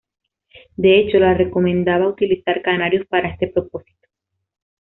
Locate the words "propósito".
3.47-4.07